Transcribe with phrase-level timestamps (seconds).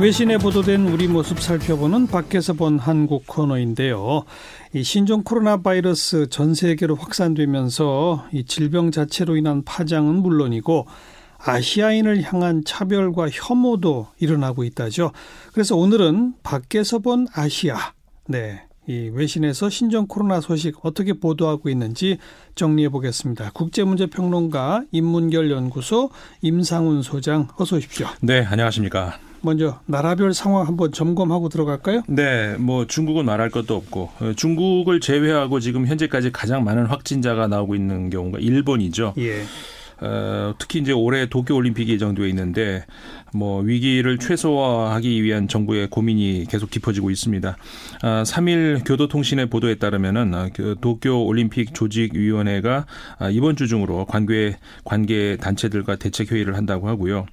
[0.00, 4.24] 외신에 보도된 우리 모습 살펴보는 밖에서 본 한국 코너인데요.
[4.72, 10.86] 이 신종 코로나 바이러스 전 세계로 확산되면서 이 질병 자체로 인한 파장은 물론이고
[11.36, 15.12] 아시아인을 향한 차별과 혐오도 일어나고 있다죠.
[15.52, 17.92] 그래서 오늘은 밖에서 본 아시아.
[18.26, 18.62] 네.
[18.86, 22.16] 이 외신에서 신종 코로나 소식 어떻게 보도하고 있는지
[22.54, 23.50] 정리해 보겠습니다.
[23.52, 26.08] 국제문제평론가 인문결 연구소
[26.40, 28.06] 임상훈 소장 어서 오십시오.
[28.22, 29.29] 네, 안녕하십니까.
[29.42, 32.02] 먼저 나라별 상황 한번 점검하고 들어갈까요?
[32.08, 37.74] 네, 뭐 중국은 말할 것도 없고 어, 중국을 제외하고 지금 현재까지 가장 많은 확진자가 나오고
[37.74, 39.14] 있는 경우가 일본이죠.
[39.18, 39.42] 예.
[40.02, 42.86] 어, 특히 이제 올해 도쿄 올림픽이 예정되어 있는데
[43.32, 47.56] 뭐 위기를 최소화하기 위한 정부의 고민이 계속 깊어지고 있습니다.
[48.02, 52.86] 아, 3일 교도통신의 보도에 따르면은 아, 그 도쿄 올림픽 조직위원회가
[53.18, 57.26] 아, 이번 주 중으로 관계 관계 단체들과 대책 회의를 한다고 하고요.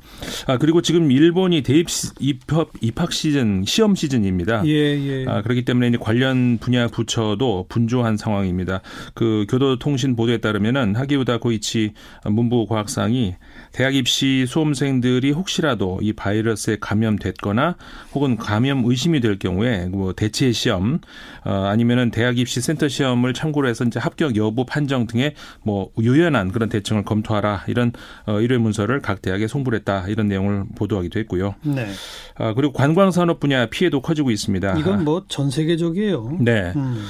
[0.47, 1.87] 아, 그리고 지금 일본이 대입
[2.19, 4.65] 입학 입학 시즌 시험 시즌입니다.
[4.65, 5.25] 예, 예.
[5.27, 8.81] 아, 그렇기 때문에 이제 관련 분야 부처도 분주한 상황입니다.
[9.13, 11.93] 그 교도통신 보도에 따르면은 하기우다 고이치
[12.25, 13.35] 문부 과학상이
[13.71, 17.75] 대학 입시 수험생들이 혹시라도 이 바이러스에 감염됐거나
[18.13, 20.99] 혹은 감염 의심이 될 경우에 뭐 대체 시험
[21.43, 26.51] 어, 아니면은 대학 입시 센터 시험을 참고로 해서 이제 합격 여부 판정 등의 뭐 유연한
[26.51, 27.91] 그런 대책을 검토하라 이런
[28.25, 31.55] 어, 의뢰 문서를 각 대학에 송부를 했다 이런 내용을 보도하기도 했고요.
[31.63, 31.87] 네.
[32.35, 34.77] 아, 그리고 관광 산업 분야 피해도 커지고 있습니다.
[34.79, 36.37] 이건 뭐 전 세계적이에요.
[36.39, 36.71] 네.
[36.75, 37.05] 음.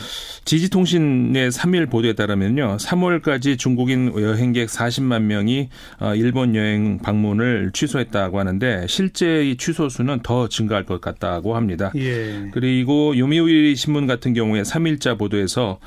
[0.47, 2.77] 지지통신의 3일 보도에 따르면요.
[2.79, 5.67] 3월까지 중국인 여행객 40만 명이
[5.99, 11.91] 어, 일본 여행 방문을 취소했다고 하는데 실제 이 취소 수는 더 증가할 것 같다고 합니다.
[11.97, 12.49] 예.
[12.53, 15.79] 그리고 요미우리 신문 같은 경우에 3일자 보도에서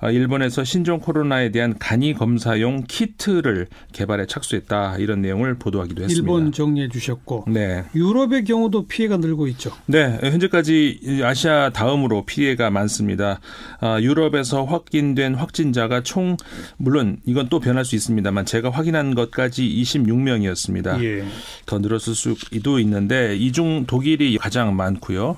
[0.00, 6.20] 어, 일본에서 신종 코로나에 대한 간이 검사용 키트를 개발에 착수했다 이런 내용을 보도하기도 했습니다.
[6.20, 7.84] 일본 정리해 주셨고 네.
[7.94, 9.70] 유럽의 경우도 피해가 늘고 있죠.
[9.86, 13.38] 네, 현재까지 아시아 다음으로 피해가 많습니다.
[14.08, 16.36] 아, 유럽에서 확인된 확진자가 총
[16.78, 21.02] 물론 이건 또 변할 수 있습니다만 제가 확인한 것까지 26명이었습니다.
[21.04, 21.24] 예.
[21.66, 25.36] 더 늘었을 수도 있는데 이 중 독일이 가장 많고요.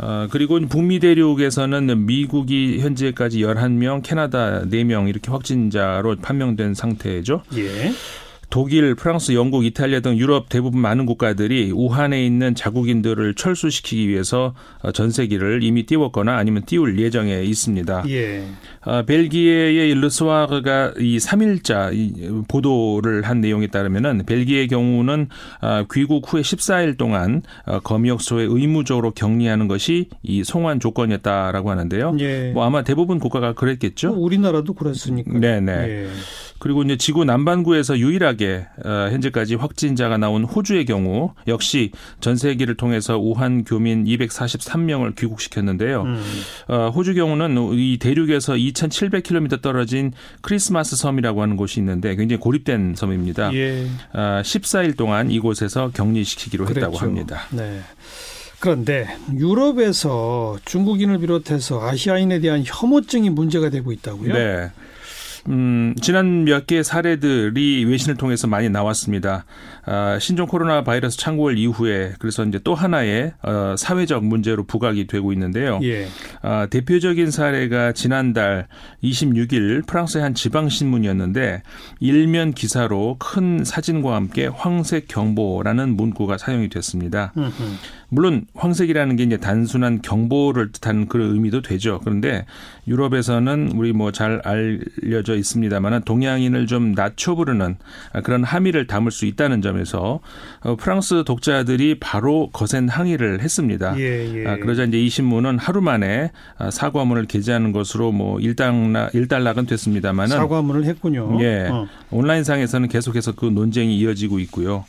[0.00, 7.42] 어, 그리고 북미 대륙에서는 미국이 현재까지 11명, 캐나다 4명 이렇게 확진자로 판명된 상태죠.
[7.56, 7.92] 예.
[8.50, 14.54] 독일, 프랑스, 영국, 이탈리아 등 유럽 대부분 많은 국가들이 우한에 있는 자국인들을 철수시키기 위해서
[14.94, 18.04] 전세기를 이미 띄웠거나 아니면 띄울 예정에 있습니다.
[18.08, 18.44] 예.
[18.88, 25.28] 어, 벨기에의 르스와르가 이 3일자 보도를 한 내용에 따르면은 벨기에의 경우는
[25.60, 32.16] 어, 귀국 후에 14일 동안 어, 검역소에 의무적으로 격리하는 것이 이 송환 조건이었다라고 하는데요.
[32.20, 32.52] 예.
[32.52, 34.08] 뭐 아마 대부분 국가가 그랬겠죠.
[34.08, 35.38] 뭐 우리나라도 그랬으니까.
[35.38, 35.72] 네네.
[35.72, 36.08] 예.
[36.58, 43.64] 그리고 이제 지구 남반구에서 유일하게 어, 현재까지 확진자가 나온 호주의 경우 역시 전세기를 통해서 우한
[43.64, 46.02] 교민 243명을 귀국시켰는데요.
[46.02, 46.22] 음.
[46.68, 48.56] 어, 호주 경우는 이 대륙에서
[48.86, 53.52] 2,700km 떨어진 크리스마스 섬이라고 하는 곳이 있는데 굉장히 고립된 섬입니다.
[53.54, 53.86] 예.
[54.12, 56.86] 어, 14일 동안 이곳에서 격리시키기로 그랬죠.
[56.86, 57.42] 했다고 합니다.
[57.50, 57.80] 네.
[58.60, 59.06] 그런데
[59.36, 64.34] 유럽에서 중국인을 비롯해서 아시아인에 대한 혐오증이 문제가 되고 있다고요?
[64.34, 64.70] 네.
[65.48, 69.44] 음, 지난 몇 개의 사례들이 외신을 통해서 많이 나왔습니다.
[69.86, 75.32] 아, 신종 코로나 바이러스 창궐 이후에 그래서 이제 또 하나의 어, 사회적 문제로 부각이 되고
[75.32, 75.80] 있는데요.
[75.82, 76.08] 예.
[76.42, 78.66] 아, 대표적인 사례가 지난달
[79.02, 81.62] 26일 프랑스의 한 지방 신문이었는데
[82.00, 87.32] 일면 기사로 큰 사진과 함께 황색 경보라는 문구가 사용이 됐습니다.
[87.36, 87.52] 음흠.
[88.10, 92.00] 물론 황색이라는 게 이제 단순한 경보를 뜻하는 그런 의미도 되죠.
[92.02, 92.46] 그런데
[92.86, 97.76] 유럽에서는 우리 뭐 잘 알려져 있습니다만은 동양인을 좀 낮춰 부르는
[98.22, 100.20] 그런 함의를 담을 수 있다는 점에서
[100.60, 103.98] 어, 프랑스 독자들이 바로 거센 항의를 했습니다.
[103.98, 104.46] 예, 예.
[104.46, 110.36] 아, 그러자 이제 이 신문은 하루 만에 아, 사과문을 게재하는 것으로 뭐 일단락 일단락은 됐습니다만은
[110.36, 111.38] 사과문을 했군요.
[111.40, 111.68] 예.
[111.70, 111.86] 어.
[112.10, 114.84] 온라인상에서는 계속해서 그 논쟁이 이어지고 있고요.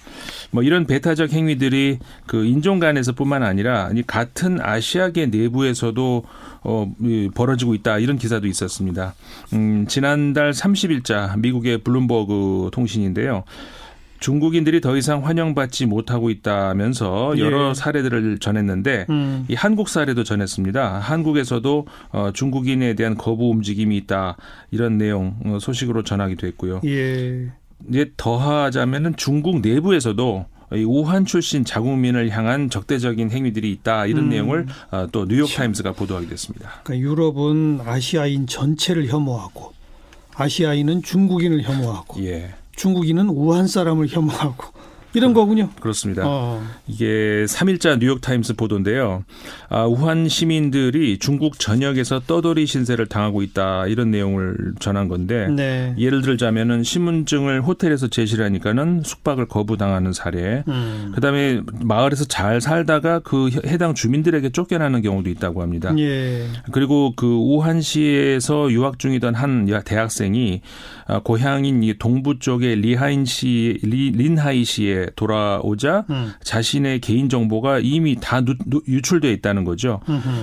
[0.51, 6.23] 뭐 이런 배타적 행위들이 그 인종 간에서뿐만 아니라 같은 아시아계 내부에서도
[6.61, 6.91] 어,
[7.35, 9.13] 벌어지고 있다 이런 기사도 있었습니다.
[9.53, 13.43] 음, 지난달 30일자 미국의 블룸버그 통신인데요.
[14.19, 17.41] 중국인들이 더 이상 환영받지 못하고 있다면서 예.
[17.41, 17.73] 여러 예.
[17.73, 19.45] 사례들을 전했는데 음.
[19.47, 20.99] 이 한국 사례도 전했습니다.
[20.99, 24.35] 한국에서도 어, 중국인에 대한 거부 움직임이 있다
[24.71, 26.81] 이런 내용 어, 소식으로 전하기도 했고요.
[26.85, 27.51] 예.
[27.87, 34.29] 이제 더하자면은 중국 내부에서도 이 우한 출신 자국민을 향한 적대적인 행위들이 있다 이런 음.
[34.29, 36.81] 내용을 어, 또 뉴욕 타임스가 보도하게 됐습니다.
[36.83, 39.73] 그러니까 유럽은 아시아인 전체를 혐오하고
[40.35, 42.53] 아시아인은 중국인을 혐오하고 예.
[42.75, 44.78] 중국인은 우한 사람을 혐오하고
[45.13, 45.69] 이런 거군요.
[45.79, 46.23] 그렇습니다.
[46.25, 46.63] 어.
[46.87, 49.23] 이게 3일자 뉴욕타임스 보도인데요.
[49.69, 55.95] 아, 우한 시민들이 중국 전역에서 떠돌이 신세를 당하고 있다 이런 내용을 전한 건데 네.
[55.97, 60.63] 예를 들자면은 신분증을 호텔에서 제시를 하니까는 숙박을 거부당하는 사례.
[60.67, 61.11] 음.
[61.15, 65.93] 그다음에 마을에서 잘 살다가 그 해당 주민들에게 쫓겨나는 경우도 있다고 합니다.
[65.97, 66.45] 예.
[66.71, 70.61] 그리고 그 우한시에서 유학 중이던 한 대학생이
[71.07, 76.33] 아, 고향인 동부 쪽의 리하인 시 리, 린하이 시에 돌아오자 음.
[76.43, 79.99] 자신의 개인 정보가 이미 다 누, 누, 유출돼 있다는 거죠.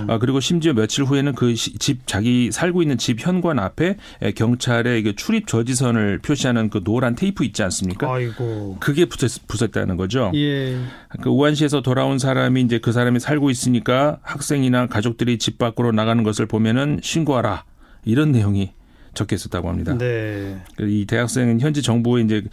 [0.07, 3.97] 아, 그리고 심지어 며칠 후에는 그 집 자기 살고 있는 집 현관 앞에
[4.35, 8.11] 경찰에 출입 저지선을 표시하는 그 노란 테이프 있지 않습니까?
[8.11, 8.77] 아이고.
[8.79, 10.31] 그게 붙었, 붙었다는 거죠.
[10.35, 10.77] 예.
[11.21, 16.45] 그 우한시에서 돌아온 사람이 이제 그 사람이 살고 있으니까 학생이나 가족들이 집 밖으로 나가는 것을
[16.45, 17.63] 보면은 신고하라.
[18.05, 18.71] 이런 내용이
[19.17, 19.97] 적혀 있었다고 합니다.
[19.97, 20.57] 네.
[20.77, 22.43] 그이 대학생은 현지 정부에 이제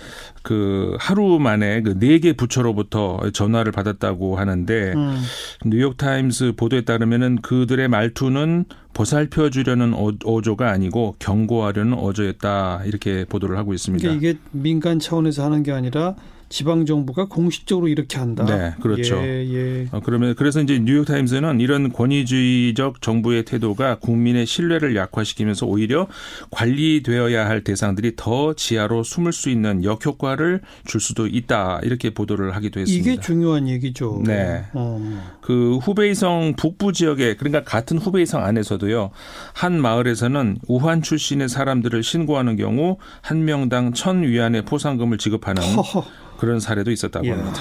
[0.43, 5.21] 그 하루 만에 그 네 개 부처로부터 전화를 받았다고 하는데 음.
[5.67, 8.65] 뉴욕 타임스 보도에 따르면은 그들의 말투는
[8.95, 9.93] 보살펴 주려는
[10.25, 14.03] 어조가 아니고 경고하려는 어조였다 이렇게 보도를 하고 있습니다.
[14.03, 16.15] 그러니까 이게 민간 차원에서 하는 게 아니라
[16.49, 18.45] 지방 정부가 공식적으로 이렇게 한다.
[18.45, 19.17] 네, 그렇죠.
[19.17, 19.89] 예, 예.
[19.93, 26.07] 어, 그러면 그래서 이제 뉴욕 타임스는 이런 권위주의적 정부의 태도가 국민의 신뢰를 약화시키면서 오히려
[26.51, 32.81] 관리되어야 할 대상들이 더 지하로 숨을 수 있는 역효과를 줄 수도 있다 이렇게 보도를 하기도
[32.81, 33.11] 했습니다.
[33.11, 34.23] 이게 중요한 얘기죠.
[34.25, 34.65] 네.
[34.75, 35.01] 어.
[35.41, 39.11] 그 후베이성 북부 지역에 그러니까 같은 후베이성 안에서도요
[39.53, 45.63] 한 마을에서는 우한 출신의 사람들을 신고하는 경우 한 명당 천 위안의 포상금을 지급하는.
[45.63, 46.05] 허허.
[46.39, 47.33] 그런 사례도 있었다고 야.
[47.33, 47.61] 합니다.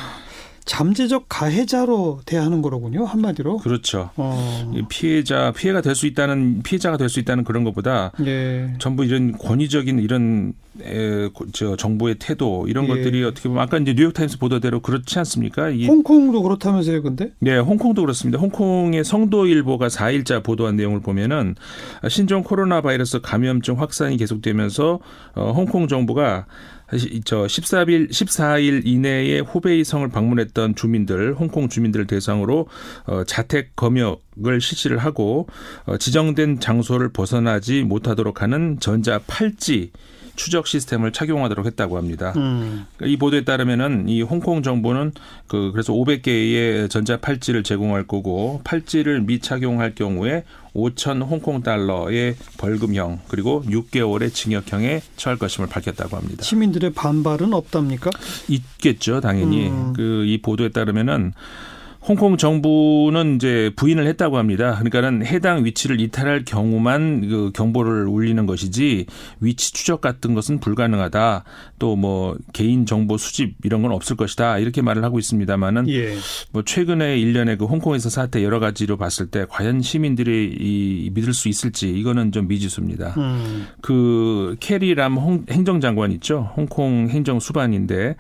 [0.65, 3.57] 잠재적 가해자로 대하는 거로군요 한마디로.
[3.57, 4.11] 그렇죠.
[4.15, 4.71] 어.
[4.87, 8.73] 피해자 피해가 될 수 있다는 피해자가 될 수 있다는 그런 것보다 예.
[8.79, 12.87] 전부 이런 권위적인 이런 에, 저 정부의 태도 이런 예.
[12.87, 15.69] 것들이 어떻게 보면 아까 이제 뉴욕 타임스 보도대로 그렇지 않습니까?
[15.69, 17.31] 이, 홍콩도 그렇다면서요, 근데?
[17.39, 18.39] 네, 홍콩도 그렇습니다.
[18.39, 21.55] 홍콩의 성도일보가 4일자 보도한 내용을 보면은
[22.09, 24.99] 신종 코로나 바이러스 감염증 확산이 계속되면서
[25.35, 26.45] 어, 홍콩 정부가
[27.25, 32.67] 저 14일 14일 이내에 후베이성을 방문했던 주민들, 홍콩 주민들을 대상으로
[33.05, 35.47] 어, 자택 검역을 실시를 하고
[35.85, 39.91] 어, 지정된 장소를 벗어나지 못하도록 하는 전자 팔찌
[40.35, 42.33] 추적 시스템을 착용하도록 했다고 합니다.
[42.35, 42.85] 음.
[43.03, 45.12] 이 보도에 따르면은 이 홍콩 정부는
[45.47, 50.44] 그 그래서 500개의 전자 팔찌를 제공할 거고 팔찌를 미착용할 경우에
[50.75, 56.44] 5천 홍콩 달러의 벌금형 그리고 6개월의 징역형에 처할 것임을 밝혔다고 합니다.
[56.44, 58.09] 시민들의 반발은 없답니까?
[58.47, 59.69] 있겠죠, 당연히.
[59.69, 59.94] 음.
[59.94, 61.33] 그이 보도에 따르면은
[62.07, 64.75] 홍콩 정부는 이제 부인을 했다고 합니다.
[64.75, 69.05] 그러니까는 해당 위치를 이탈할 경우만 그 경보를 울리는 것이지
[69.39, 71.44] 위치 추적 같은 것은 불가능하다.
[71.79, 74.57] 또 뭐 개인 정보 수집 이런 건 없을 것이다.
[74.59, 76.15] 이렇게 말을 하고 있습니다만은 예.
[76.51, 81.47] 뭐 최근에 일련의 그 홍콩에서 사태 여러 가지로 봤을 때 과연 시민들이 이 믿을 수
[81.47, 83.13] 있을지 이거는 좀 미지수입니다.
[83.17, 83.67] 음.
[83.81, 85.17] 그 캐리람
[85.50, 86.51] 행정장관 있죠.
[86.57, 88.17] 홍콩 행정 수반인데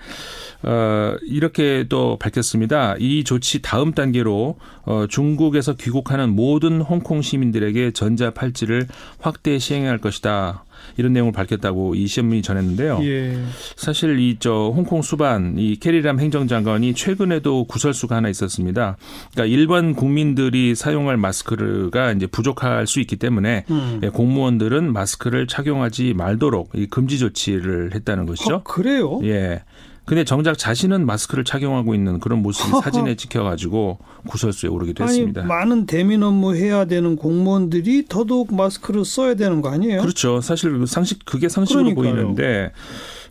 [0.61, 2.95] 어 이렇게 또 밝혔습니다.
[2.99, 8.87] 이 조치 다 다음 단계로 어, 중국에서 귀국하는 모든 홍콩 시민들에게 전자 팔찌를
[9.19, 10.63] 확대 시행할 할 것이다.
[10.97, 12.99] 이런 내용을 밝혔다고 이 신문이 전했는데요.
[13.01, 13.35] 예.
[13.75, 18.97] 사실 이 저 홍콩 수반 이 캐리람 행정장관이 최근에도 구설수가 하나 있었습니다.
[19.31, 24.01] 그러니까 일반 국민들이 사용할 마스크가 이제 부족할 수 있기 때문에 음.
[24.03, 28.55] 예, 공무원들은 마스크를 착용하지 말도록 이 금지 조치를 했다는 것이죠.
[28.55, 29.19] 어, 그래요?
[29.23, 29.63] 예.
[30.05, 35.43] 근데 정작 자신은 마스크를 착용하고 있는 그런 모습이 사진에 찍혀가지고 구설수에 오르기도 아니, 했습니다.
[35.43, 40.01] 많은 대민 업무 해야 되는 공무원들이 더더욱 마스크를 써야 되는 거 아니에요?
[40.01, 40.41] 그렇죠.
[40.41, 42.13] 사실 그 상식 그게 상식으로 그러니까요.
[42.15, 42.71] 보이는데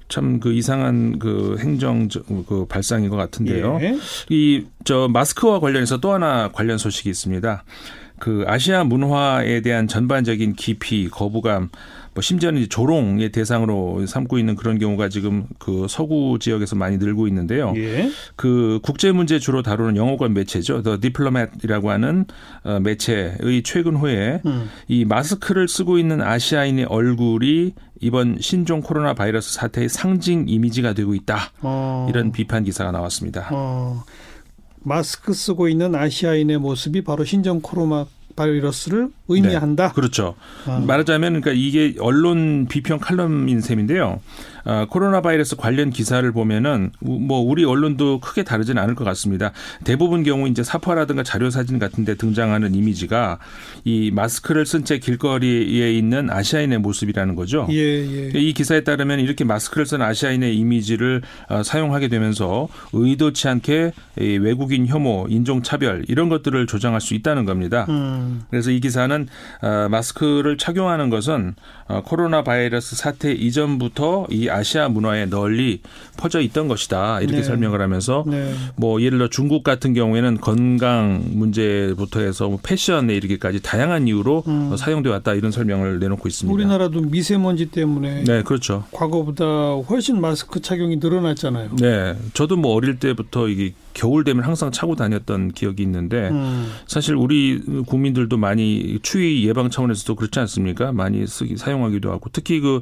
[0.09, 2.09] 참 그 이상한 그 행정
[2.47, 3.79] 그 발상인 것 같은데요.
[3.81, 3.99] 예.
[4.29, 7.64] 이저 마스크와 관련해서 또 하나 관련 소식이 있습니다.
[8.19, 11.71] 그 아시아 문화에 대한 전반적인 기피, 거부감
[12.14, 17.73] 뭐 심지어는 조롱의 대상으로 삼고 있는 그런 경우가 지금 그 서구 지역에서 많이 늘고 있는데요.
[17.76, 18.11] 예.
[18.37, 20.83] 그 국제 문제 주로 다루는 영어권 매체죠.
[20.83, 22.26] 더 디플로맷이라고 하는
[22.64, 24.69] 어, 매체의 최근 후에 음.
[24.88, 31.52] 이 마스크를 쓰고 있는 아시아인의 얼굴이 이번 신종 코로나 바이러스 사태의 상징 이미지가 되고 있다.
[31.62, 32.07] 어.
[32.11, 33.49] 이런 비판 기사가 나왔습니다.
[33.52, 34.04] 어.
[34.81, 39.88] 마스크 쓰고 있는 아시아인의 모습이 바로 신종 코로나 바이러스를 의미한다.
[39.88, 40.34] 네, 그렇죠.
[40.66, 40.82] 아.
[40.86, 44.20] 말하자면 그러니까 이게 언론 비평 칼럼인 셈인데요.
[44.64, 49.52] 어, 코로나 바이러스 관련 기사를 보면은 뭐 우리 언론도 크게 다르진 않을 것 같습니다.
[49.84, 53.38] 대부분 경우 이제 사파라든가 자료 사진 같은데 등장하는 이미지가
[53.84, 57.68] 이 마스크를 쓴 채 길거리에 있는 아시아인의 모습이라는 거죠.
[57.70, 58.30] 예, 예.
[58.34, 65.26] 이 기사에 따르면 이렇게 마스크를 쓴 아시아인의 이미지를 어, 사용하게 되면서 의도치 않게 외국인 혐오,
[65.28, 67.86] 인종 차별 이런 것들을 조장할 수 있다는 겁니다.
[67.88, 68.42] 음.
[68.50, 69.22] 그래서 이 기사는
[69.62, 71.55] 어, 마스크를 착용하는 것은
[71.88, 75.83] 어, 코로나 바이러스 사태 이전부터 이 아시아 문화에 널리
[76.17, 77.21] 퍼져 있던 것이다.
[77.21, 77.43] 이렇게 네.
[77.43, 78.55] 설명을 하면서 네.
[78.76, 84.76] 뭐 예를 들어 중국 같은 경우에는 건강 문제부터 해서 뭐 패션에 이르기까지 다양한 이유로 음.
[84.76, 86.52] 사용돼 왔다 이런 설명을 내놓고 있습니다.
[86.55, 88.85] 우리나라도 미세먼지 때문에 네, 그렇죠.
[88.93, 91.76] 과거보다 훨씬 마스크 착용이 늘어났잖아요.
[91.76, 92.17] 네.
[92.35, 96.70] 저도 뭐 어릴 때부터 이게 겨울 되면 항상 차고 다녔던 기억이 있는데 음.
[96.87, 100.92] 사실 우리 국민들도 많이 추위 예방 차원에서도 그렇지 않습니까?
[100.92, 102.80] 많이 쓰기 사용하기도 하고 특히 그,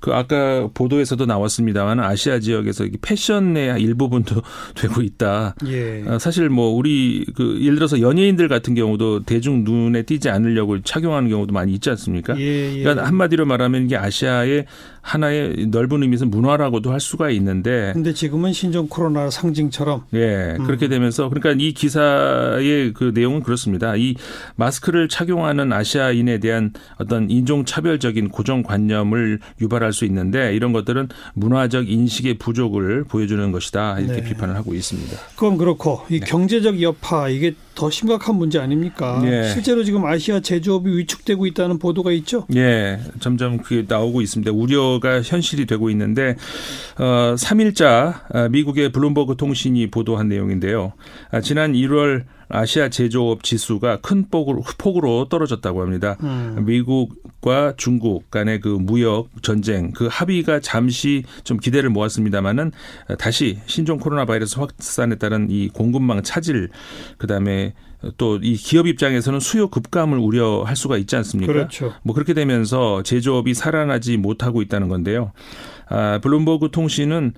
[0.00, 4.42] 그 아까 보도에서도 나왔습니다만 아시아 지역에서 패션의 일부분도
[4.74, 5.54] 되고 있다.
[5.66, 6.04] 예.
[6.06, 11.28] 아, 사실 뭐 우리 그 예를 들어서 연예인들 같은 경우도 대중 눈에 띄지 않으려고 착용하는
[11.28, 12.38] 경우도 많이 있지 않습니까?
[12.38, 12.82] 예, 예.
[12.82, 14.66] 그러니까 한마디로 말하면 이게 아시아의
[15.06, 17.92] 하나의 넓은 의미에서 문화라고도 할 수가 있는데.
[17.92, 20.02] 근데 지금은 신종 코로나 상징처럼.
[20.14, 20.45] 예.
[20.54, 20.64] 음.
[20.66, 23.96] 그렇게 되면서 그러니까 이 기사의 그 내용은 그렇습니다.
[23.96, 24.14] 이
[24.56, 32.34] 마스크를 착용하는 아시아인에 대한 어떤 인종 차별적인 고정관념을 유발할 수 있는데 이런 것들은 문화적 인식의
[32.34, 34.00] 부족을 보여주는 것이다.
[34.00, 34.28] 이렇게 네.
[34.28, 35.16] 비판을 하고 있습니다.
[35.34, 36.26] 그건 그렇고 이 네.
[36.26, 39.22] 경제적 여파 이게 더 심각한 문제 아닙니까?
[39.24, 39.50] 예.
[39.52, 42.46] 실제로 지금 아시아 제조업이 위축되고 있다는 보도가 있죠?
[42.56, 44.50] 예, 점점 그게 나오고 있습니다.
[44.50, 46.36] 우려가 현실이 되고 있는데
[46.98, 50.94] 어 3일자 아, 미국의 블룸버그 통신이 보도한 내용인데요.
[51.30, 56.16] 아, 지난 1월 아시아 제조업 지수가 큰 폭으로, 폭으로 떨어졌다고 합니다.
[56.22, 56.64] 음.
[56.66, 62.72] 미국과 중국 간의 그 무역 전쟁 그 합의가 잠시 좀 기대를 모았습니다마는
[63.18, 66.70] 다시 신종 코로나 바이러스 확산에 따른 이 공급망 차질
[67.18, 67.74] 그다음에
[68.18, 71.52] 또 이 기업 입장에서는 수요 급감을 우려할 수가 있지 않습니까?
[71.52, 71.92] 그렇죠.
[72.02, 75.32] 뭐 그렇게 되면서 제조업이 살아나지 못하고 있다는 건데요.
[75.88, 77.32] 아, 블룸버그 통신은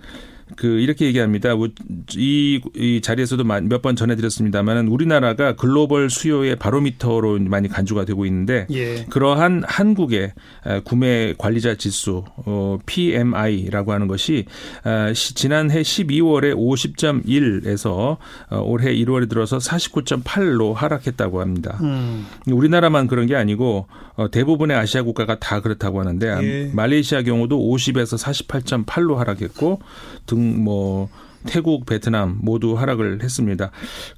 [0.56, 1.54] 그 이렇게 얘기합니다.
[1.54, 1.68] 뭐
[2.16, 9.04] 이, 이 자리에서도 몇 번 전해드렸습니다만은 우리나라가 글로벌 수요의 바로미터로 많이 간주가 되고 있는데 예.
[9.08, 10.32] 그러한 한국의
[10.84, 14.46] 구매 관리자 지수 어, PMI라고 하는 것이
[15.14, 18.16] 지난해 12월에 50.1에서
[18.50, 21.78] 어, 올해 1월에 들어서 49.8로 하락했다고 합니다.
[21.82, 22.26] 음.
[22.46, 23.86] 우리나라만 그런 게 아니고
[24.16, 26.70] 어, 대부분의 아시아 국가가 다 그렇다고 하는데 예.
[26.74, 29.80] 말레이시아 경우도 50에서 48.8로 하락했고
[30.26, 31.08] 등등 뭐
[31.46, 33.70] 태국, 베트남 모두 하락을 했습니다.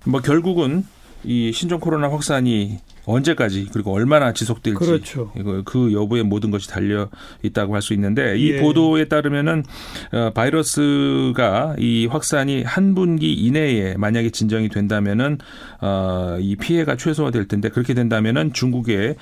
[0.04, 0.84] 뭐 결국은
[1.24, 5.32] 이 신종 코로나 확산이 언제까지 그리고 얼마나 지속될지 그렇죠.
[5.36, 7.08] 이거 그 여부에 모든 것이 달려
[7.42, 8.60] 있다고 할 수 있는데 이 예.
[8.60, 9.64] 보도에 따르면은
[10.12, 15.38] 어, 바이러스가 이 확산이 한 분기 이내에 만약에 진정이 된다면은
[15.80, 19.16] 어이 피해가 최소화될 텐데 그렇게 된다면은 중국의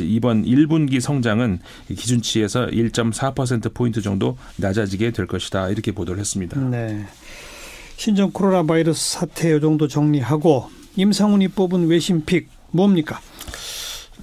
[0.00, 6.58] 이번 1분기 성장은 기준치에서 1.4% 포인트 정도 낮아지게 될 것이다 이렇게 보도를 했습니다.
[6.58, 7.04] 네.
[7.96, 13.20] 신종 코로나 바이러스 사태 요 정도 정리하고 임상훈이 뽑은 외신픽 뭡니까?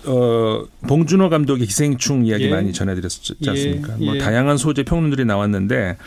[0.06, 2.50] 어, 봉준호 감독의 기생충 이야기 예.
[2.50, 3.50] 많이 전해드렸지 예.
[3.50, 3.88] 않습니까?
[3.98, 4.06] 뭐 예.
[4.06, 5.98] 뭐 다양한 소재 평론들이 나왔는데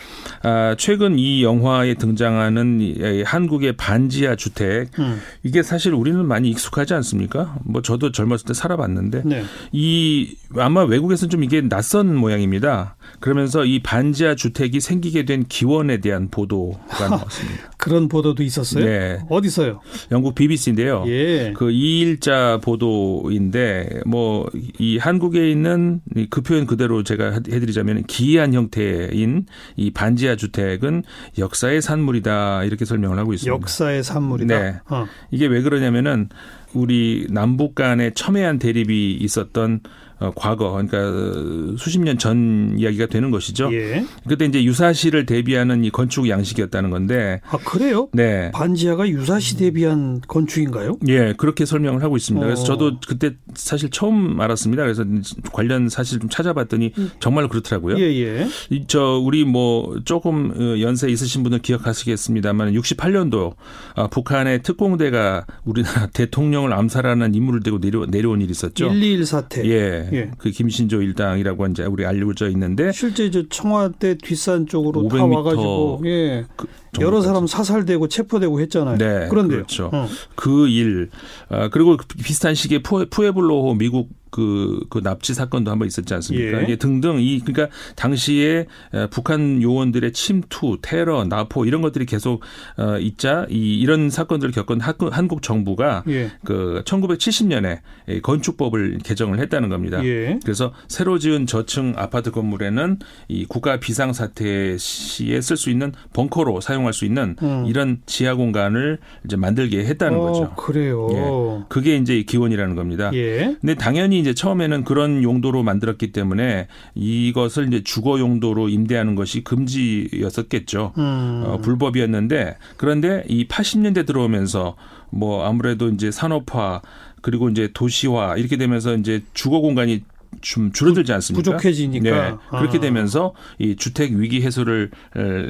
[0.43, 5.21] 아, 최근 이 영화에 등장하는 이, 한국의 반지하 주택 음.
[5.43, 7.55] 이게 사실 우리는 많이 익숙하지 않습니까?
[7.63, 9.43] 뭐 저도 젊었을 때 살아봤는데 네.
[9.71, 12.95] 이 아마 외국에서는 좀 이게 낯선 모양입니다.
[13.19, 17.71] 그러면서 이 반지하 주택이 생기게 된 기원에 대한 보도가 나왔습니다.
[17.81, 18.85] 그런 보도도 있었어요?
[18.85, 19.19] 네.
[19.29, 19.81] 어디서요?
[20.11, 21.03] 영국 BBC인데요.
[21.07, 21.51] 예.
[21.57, 24.45] 그 2일자 보도인데 뭐
[24.79, 29.45] 이 한국에 있는 그 표현 그대로 제가 해드리자면 기이한 형태인
[29.75, 31.03] 이 반지하 주택은
[31.37, 33.53] 역사의 산물이다 이렇게 설명을 하고 있습니다.
[33.53, 34.59] 역사의 산물이다.
[34.59, 34.79] 네.
[34.89, 35.05] 어.
[35.31, 36.29] 이게 왜 그러냐면은
[36.73, 39.89] 우리 남북 간의 첨예한 대립이 있었던 어,
[40.35, 43.73] 과거 그러니까 수십 년 전 이야기가 되는 것이죠.
[43.73, 44.05] 예.
[44.27, 47.41] 그때 이제 유사시를 대비하는 이 건축 양식이었다는 건데.
[47.49, 48.09] 아 그래요?
[48.13, 48.51] 네.
[48.51, 50.97] 반지하가 유사시 대비한 건축인가요?
[51.07, 52.45] 예, 그렇게 설명을 하고 있습니다.
[52.45, 52.65] 그래서 어.
[52.65, 54.83] 저도 그때 사실 처음 알았습니다.
[54.83, 55.03] 그래서
[55.51, 57.11] 관련 사실 좀 찾아봤더니 음.
[57.19, 57.97] 정말 그렇더라고요.
[57.97, 58.47] 예, 예.
[58.87, 63.55] 저 우리 뭐 조금 어, 연세 있으신 분은 기억하시겠습니다만 68년도
[63.95, 68.89] 아, 북한의 특공대가 우리나라 대통령을 암살하는 임무를 대고 내려, 내려온 일이 있었죠.
[68.89, 69.65] 121 사태.
[69.65, 70.09] 예.
[70.13, 70.31] 예.
[70.37, 76.45] 그 김신조 일당이라고 이제 우리 알려져 있는데 실제 이제 청와대 뒷산 쪽으로 다 와가지고 예.
[76.55, 76.67] 그
[76.99, 78.97] 여러 사람 사살되고 체포되고 했잖아요.
[78.97, 79.89] 네, 그런데 그렇죠.
[79.93, 80.07] 어.
[80.35, 81.09] 그일
[81.49, 86.59] 아, 그리고 비슷한 시기에 푸에블로 미국 그, 그 납치 사건도 한번 있었지 않습니까?
[86.59, 86.63] 예.
[86.63, 88.65] 이게 등등 이 그러니까 당시에
[89.11, 92.41] 북한 요원들의 침투, 테러, 나포 이런 것들이 계속
[92.77, 96.31] 어 있자 이 이런 사건들을 겪은 한국 정부가 예.
[96.43, 97.79] 그 1970년에
[98.21, 100.03] 건축법을 개정을 했다는 겁니다.
[100.05, 100.39] 예.
[100.43, 106.61] 그래서 새로 지은 저층 아파트 건물에는 이 국가 비상 사태 시에 쓸 수 있는 벙커로
[106.61, 107.65] 사용할 수 있는 음.
[107.67, 110.53] 이런 지하 공간을 이제 만들게 했다는 어, 거죠.
[110.55, 111.09] 그래요.
[111.11, 111.65] 예.
[111.67, 113.11] 그게 이제 기원이라는 겁니다.
[113.13, 113.57] 예.
[113.59, 120.93] 근데 당연히 이제 처음에는 그런 용도로 만들었기 때문에 이것을 이제 주거 용도로 임대하는 것이 금지였었겠죠.
[120.97, 121.43] 음.
[121.45, 124.75] 어, 불법이었는데 그런데 이 80년대 들어오면서
[125.09, 126.81] 뭐 아무래도 이제 산업화
[127.21, 130.03] 그리고 이제 도시화 이렇게 되면서 이제 주거 공간이
[130.41, 131.51] 좀 줄어들지 않습니까?
[131.51, 132.29] 부족해지니까.
[132.31, 132.37] 네.
[132.49, 132.81] 그렇게 아.
[132.81, 134.91] 되면서 이 주택 위기 해소를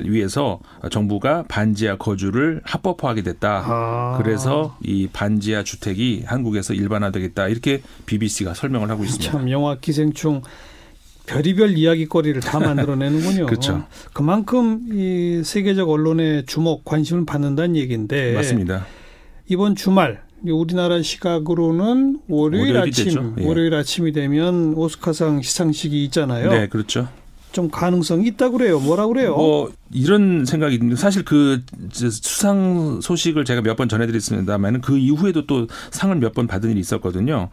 [0.06, 3.64] 위해서 정부가 반지하 거주를 합법화하게 됐다.
[3.66, 4.18] 아.
[4.22, 7.48] 그래서 이 반지하 주택이 한국에서 일반화되겠다.
[7.48, 9.32] 이렇게 BBC가 설명을 하고 있습니다.
[9.32, 10.42] 참 영화 기생충
[11.26, 13.46] 별의별 이야기거리를 다 만들어내는군요.
[13.48, 13.86] 그렇죠.
[14.14, 18.86] 그만큼 이 세계적 언론의 주목 관심을 받는다는 얘기인데 맞습니다.
[19.48, 23.46] 이번 주말 우리나라 시각으로는 월요일 아침, 예.
[23.46, 26.50] 월요일 아침이 되면 오스카상 시상식이 있잖아요.
[26.50, 27.08] 네, 그렇죠.
[27.52, 28.80] 좀 가능성이 있다 그래요.
[28.80, 29.36] 뭐라 그래요?
[29.36, 35.68] 뭐 이런 생각이 있는데 사실 그 수상 소식을 제가 몇 번 전해드렸습니다만 그 이후에도 또
[35.92, 37.50] 상을 몇 번 받은 일이 있었거든요.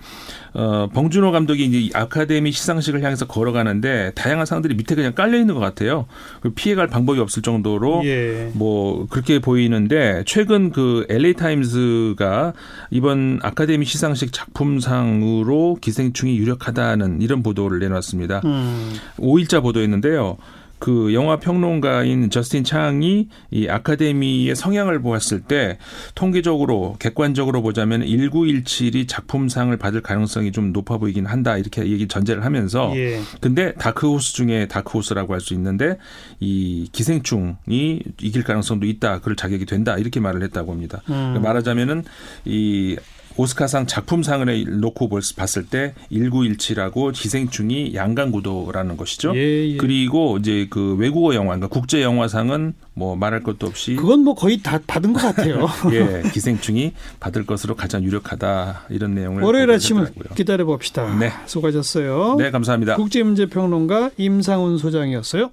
[0.54, 5.60] 어, 봉준호 감독이 이제 아카데미 시상식을 향해서 걸어가는데 다양한 상들이 밑에 그냥 깔려 있는 것
[5.60, 6.06] 같아요.
[6.54, 8.50] 피해갈 방법이 없을 정도로 예.
[8.54, 12.52] 뭐 그렇게 보이는데 최근 그 LA 타임스가
[12.90, 18.42] 이번 아카데미 시상식 작품상으로 기생충이 유력하다는 이런 보도를 내놨습니다.
[18.44, 18.94] 음.
[19.18, 20.36] 5일자 보도였는데요.
[20.78, 25.78] 그 영화 평론가인 저스틴 창이 이 아카데미의 성향을 보았을 때
[26.14, 32.92] 통계적으로 객관적으로 보자면 1917이 작품상을 받을 가능성이 좀 높아 보이긴 한다 이렇게 얘기 전제를 하면서
[32.96, 33.20] 예.
[33.40, 35.98] 근데 다크호스 중에 다크호스라고 할 수 있는데
[36.40, 41.00] 이 기생충이 이길 가능성도 있다 그럴 자격이 된다 이렇게 말을 했다고 합니다.
[41.08, 41.14] 음.
[41.14, 42.04] 그러니까 말하자면은
[42.44, 42.96] 이
[43.38, 49.32] 오스카상 작품상을 놓고 봤을 때 1917하고 기생충이 양강구도라는 것이죠.
[49.36, 49.76] 예, 예.
[49.76, 54.60] 그리고 이제 그 외국어 영화, 그러니까 국제 영화상은 뭐 말할 것도 없이 그건 뭐 거의
[54.60, 55.68] 다 받은 것 같아요.
[55.92, 61.16] 예, 기생충이 받을 것으로 가장 유력하다 이런 내용을 월요일 아침을 기다려 봅시다.
[61.16, 62.36] 네, 수고하셨어요.
[62.38, 62.96] 네, 감사합니다.
[62.96, 65.50] 국제문제평론가 임상훈 소장이었어요.